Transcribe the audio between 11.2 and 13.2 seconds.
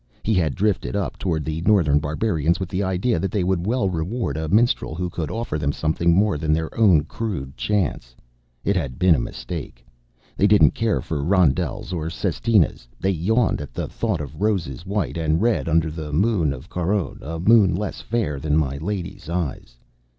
roundels or sestinas, they